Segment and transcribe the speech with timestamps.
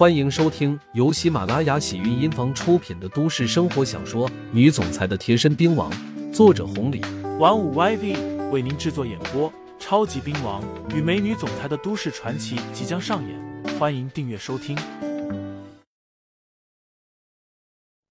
[0.00, 5.92] 欢迎收听由喜马拉雅喜韵音房出品的都市生活小说《女总裁的贴身兵王》，
[6.32, 7.02] 作者红礼，
[7.38, 9.52] 玩五 YV 为您制作演播。
[9.78, 10.64] 超级兵王
[10.96, 14.74] 与美女总裁的都市传奇即将上演，欢迎订阅收听。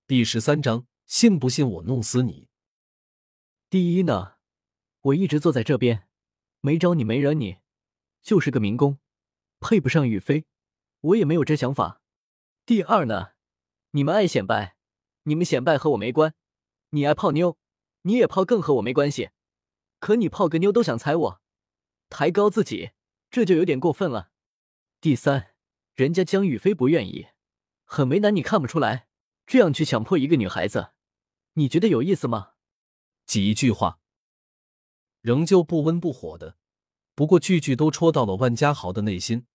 [0.05, 2.49] 第十三章，信不信我弄死你？
[3.67, 4.33] 第一呢，
[5.01, 6.03] 我一直坐在这边，
[6.61, 7.57] 没招你，没惹你，
[8.21, 8.99] 就是个民工，
[9.59, 10.45] 配不上雨飞。
[11.01, 12.01] 我也没有这想法。
[12.65, 13.31] 第二呢，
[13.91, 14.75] 你们爱显摆，
[15.23, 16.33] 你们显摆和我没关。
[16.91, 17.57] 你爱泡妞，
[18.01, 19.29] 你也泡，更和我没关系。
[19.99, 21.41] 可你泡个妞都想踩我，
[22.09, 22.91] 抬高自己，
[23.29, 24.31] 这就有点过分了。
[25.01, 25.55] 第三，
[25.93, 27.27] 人家江雨飞不愿意，
[27.85, 29.07] 很为难，你看不出来？
[29.45, 30.91] 这样去强迫一个女孩子，
[31.53, 32.51] 你觉得有意思吗？
[33.25, 33.99] 几句话，
[35.21, 36.57] 仍旧不温不火的，
[37.15, 39.47] 不过句句都戳到了万家豪的内心。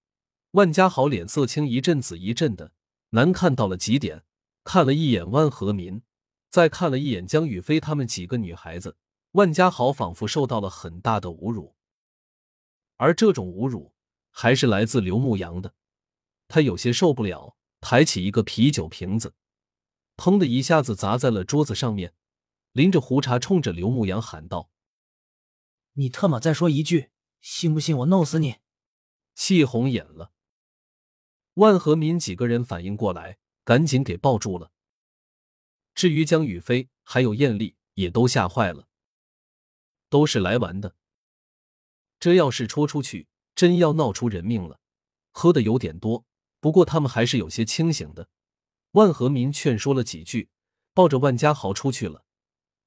[0.55, 2.71] 万家豪脸色青一阵紫一阵的，
[3.11, 4.25] 难看到了极点。
[4.63, 6.03] 看了一眼万和民，
[6.49, 8.97] 再看了一眼江雨飞他们几个女孩子，
[9.33, 11.75] 万家豪仿佛受到了很大的侮辱。
[12.97, 13.93] 而这种侮辱
[14.31, 15.75] 还是来自刘牧阳的，
[16.47, 19.35] 他有些受不了，抬起一个啤酒瓶子，
[20.17, 22.15] 砰的一下子砸在了桌子上面，
[22.71, 24.71] 拎着壶茶冲着刘牧阳喊道
[25.95, 28.59] ：“你特么再说一句，信不信我弄死你？”
[29.35, 30.31] 气红眼了。
[31.55, 34.73] 万和民几个人反应过来，赶紧给抱住了。
[35.95, 38.89] 至于江雨飞还有艳丽，也都吓坏了。
[40.09, 40.97] 都是来玩的，
[42.19, 44.81] 这要是戳出去，真要闹出人命了。
[45.31, 46.25] 喝的有点多，
[46.61, 48.29] 不过他们还是有些清醒的。
[48.93, 50.51] 万和民劝说了几句，
[50.93, 52.25] 抱着万家豪出去了。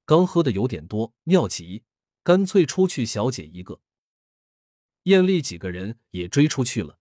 [0.06, 1.84] 刚喝的有点多，尿急，
[2.22, 3.80] 干脆出去小解一个。
[5.04, 6.97] 艳丽几个人也追出去了。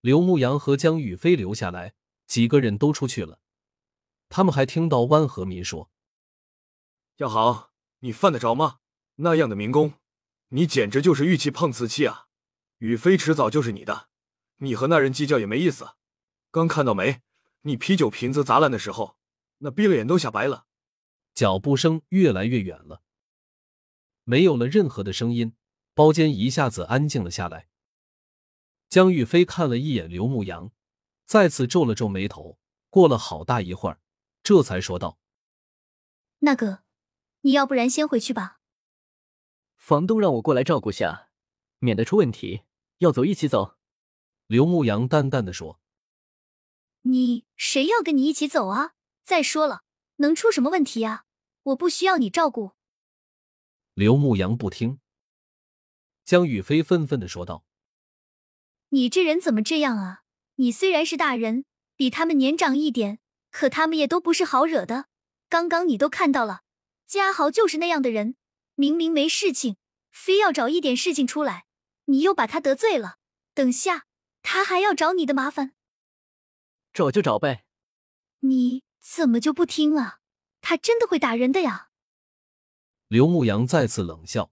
[0.00, 1.94] 刘牧阳和江雨飞留下来，
[2.26, 3.40] 几个人都出去了。
[4.28, 5.90] 他们还听到万和民说
[7.18, 8.78] ：“要好，你犯得着吗？
[9.16, 9.94] 那样的民工，
[10.48, 12.26] 你简直就是玉器碰瓷器啊！
[12.78, 14.08] 雨飞迟早就是你的，
[14.58, 15.92] 你和那人计较也没意思。
[16.50, 17.22] 刚看到没？
[17.62, 19.16] 你啤酒瓶子砸烂的时候，
[19.58, 20.66] 那逼了眼都吓白了。”
[21.34, 23.02] 脚步声越来越远了，
[24.24, 25.54] 没有了任何的声音，
[25.94, 27.68] 包间一下子安静了下来。
[28.88, 30.70] 江玉飞看了一眼刘牧阳，
[31.24, 32.58] 再次皱了皱眉头。
[32.88, 34.00] 过了好大一会儿，
[34.42, 35.18] 这才说道
[36.40, 36.84] ：“那个，
[37.42, 38.60] 你要不然先回去吧。
[39.76, 41.28] 房东让我过来照顾下，
[41.78, 42.62] 免得出问题。
[42.98, 43.76] 要走一起走。”
[44.46, 45.78] 刘牧阳淡淡的说
[47.02, 48.94] ：“你谁要跟你一起走啊？
[49.22, 49.82] 再说了，
[50.16, 51.26] 能出什么问题啊？
[51.64, 52.72] 我不需要你照顾。”
[53.92, 55.00] 刘牧阳不听。
[56.24, 57.65] 江雨飞愤愤的说道。
[58.96, 60.22] 你这人怎么这样啊？
[60.54, 63.18] 你虽然是大人，比他们年长一点，
[63.50, 65.08] 可他们也都不是好惹的。
[65.50, 66.62] 刚刚你都看到了，
[67.06, 68.36] 嘉豪就是那样的人，
[68.74, 69.76] 明明没事情，
[70.10, 71.66] 非要找一点事情出来，
[72.06, 73.18] 你又把他得罪了，
[73.52, 74.06] 等下
[74.40, 75.74] 他还要找你的麻烦。
[76.94, 77.66] 找就找呗，
[78.40, 80.20] 你怎么就不听啊？
[80.62, 81.90] 他真的会打人的呀！
[83.08, 84.50] 刘牧阳再次冷笑，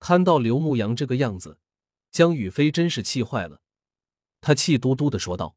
[0.00, 1.60] 看到刘牧阳这个样子。
[2.12, 3.62] 江雨飞真是气坏了，
[4.42, 5.56] 他气嘟嘟的说道：“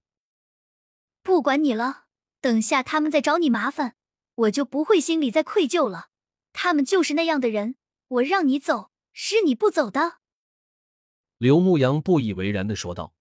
[1.22, 2.06] 不管你了，
[2.40, 3.98] 等下他们再找你麻烦，
[4.36, 6.08] 我就不会心里再愧疚了。
[6.54, 7.76] 他们就是那样的人，
[8.08, 10.20] 我让你走，是你不走的。”
[11.38, 13.14] 刘牧阳不以为然的说道：“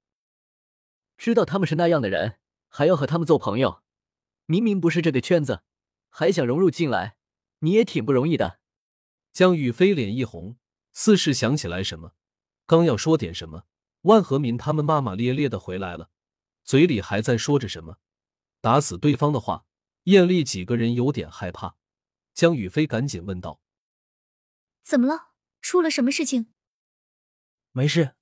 [1.18, 3.82] 知道他们是那样的人，还要和他们做朋友，
[4.46, 5.64] 明明不是这个圈子，
[6.08, 7.16] 还想融入进来，
[7.58, 8.60] 你也挺不容易的。”
[9.34, 10.56] 江雨飞脸一红，
[10.92, 12.14] 似是想起来什么。
[12.66, 13.64] 刚要说点什么，
[14.02, 16.10] 万和民他们骂骂咧咧的回来了，
[16.62, 17.98] 嘴里还在说着什么
[18.60, 19.64] 打死对方的话。
[20.04, 21.76] 艳丽几个人有点害怕，
[22.34, 23.58] 江雨飞赶紧问道
[24.84, 25.32] ：“怎么了？
[25.62, 26.52] 出了什么事情
[27.72, 28.14] ？”“没事。”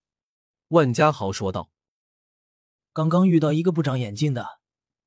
[0.69, 1.73] 万家豪说道。
[2.95, 4.61] “刚刚遇到一个不长眼睛的，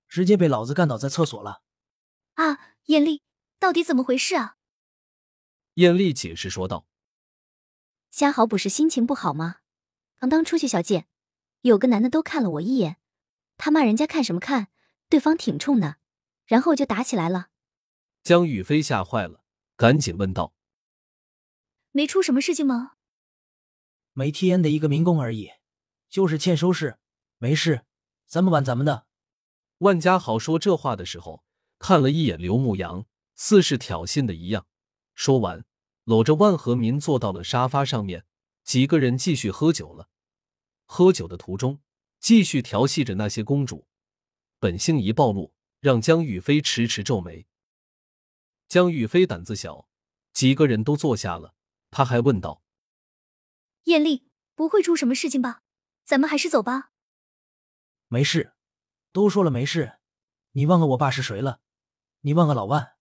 [0.10, 1.64] 直接被老子干倒在厕所了。
[2.36, 3.24] ”“啊，艳丽，
[3.58, 4.58] 到底怎么回事啊？”
[5.76, 6.86] 艳丽解释说道。
[8.16, 9.58] 嘉豪不是心情不好吗？
[10.16, 11.06] 刚刚出去小解，
[11.64, 12.96] 有个男的都看了我一眼，
[13.58, 14.70] 他骂人家看什么看，
[15.10, 15.98] 对方挺冲的，
[16.46, 17.50] 然后就打起来了。
[18.24, 19.44] 江雨飞吓坏了，
[19.76, 20.54] 赶紧问道
[21.92, 22.94] ：“没出什么事情吗？”
[24.16, 25.50] 没提烟的一个民工而已，
[26.08, 26.98] 就是欠收拾，
[27.38, 27.84] 没事，
[28.26, 29.08] 咱们玩咱们的。
[29.80, 31.44] 万家豪说这话的时候，
[31.80, 34.66] 看了一眼刘牧阳，似是挑衅的一样。
[35.14, 35.66] 说完。
[36.06, 38.26] 搂着万和民坐到了沙发上面，
[38.64, 40.10] 几个人继续喝酒了。
[40.86, 41.82] 喝酒的途中，
[42.20, 43.88] 继续调戏着那些公主。
[44.60, 47.48] 本性一暴露，让江雨飞迟迟皱眉。
[48.68, 49.88] 江雨飞胆子小，
[50.32, 51.54] 几个人都坐下了，
[51.92, 52.64] 他还问道
[53.86, 55.62] ：“艳丽，不会出什么事情吧？
[56.04, 56.92] 咱们还是走吧。”
[58.08, 58.54] 没事，
[59.12, 60.00] 都说了没事。
[60.52, 61.62] 你忘了我爸是谁了？
[62.22, 62.96] 你忘了老万、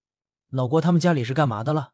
[0.49, 1.94] 老郭他们家里是干嘛的了？